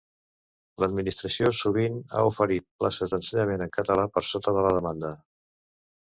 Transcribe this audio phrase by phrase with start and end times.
[0.83, 5.13] L'administració sovint ha oferit places d'ensenyament en català per sota de la demanda.